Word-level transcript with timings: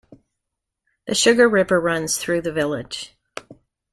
The 1.05 1.13
Sugar 1.13 1.47
River 1.47 1.79
runs 1.79 2.17
through 2.17 2.41
the 2.41 2.51
village. 2.51 3.15